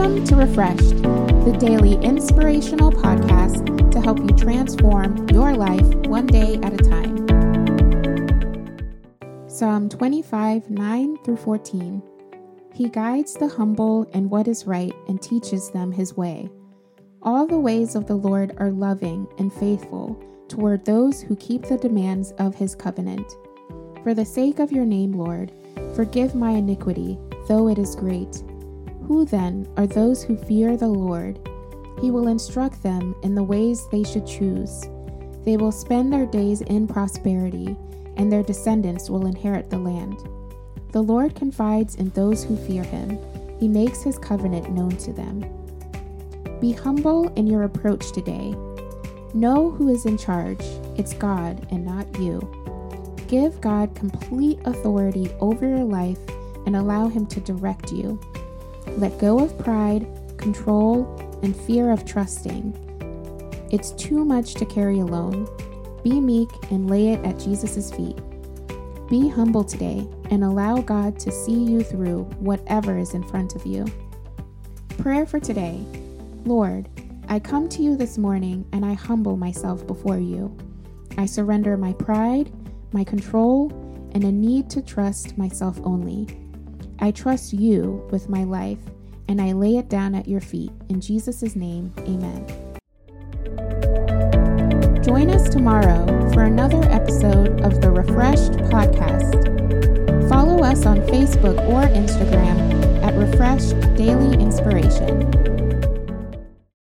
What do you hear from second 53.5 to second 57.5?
God complete authority over your life and allow Him to